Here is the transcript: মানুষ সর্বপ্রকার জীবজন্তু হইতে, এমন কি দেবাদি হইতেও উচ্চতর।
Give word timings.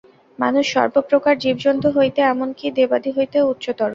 মানুষ 0.39 0.65
সর্বপ্রকার 0.75 1.35
জীবজন্তু 1.43 1.87
হইতে, 1.97 2.19
এমন 2.33 2.49
কি 2.59 2.67
দেবাদি 2.77 3.09
হইতেও 3.17 3.49
উচ্চতর। 3.53 3.89